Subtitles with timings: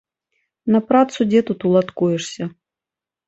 [0.75, 2.43] На працу, дзе тут уладкуешся.